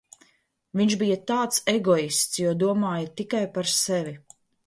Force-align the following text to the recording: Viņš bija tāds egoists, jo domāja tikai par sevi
Viņš 0.79 0.95
bija 1.01 1.17
tāds 1.31 1.59
egoists, 1.73 2.41
jo 2.45 2.55
domāja 2.63 3.13
tikai 3.23 3.43
par 3.59 3.73
sevi 3.77 4.17